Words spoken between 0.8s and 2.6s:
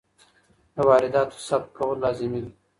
وارداتو ثبت کول لازمي دي.